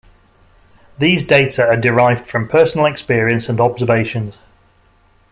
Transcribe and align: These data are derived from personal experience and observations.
These 0.97 1.25
data 1.25 1.67
are 1.67 1.77
derived 1.77 2.25
from 2.27 2.47
personal 2.47 2.87
experience 2.87 3.47
and 3.49 3.61
observations. 3.61 4.35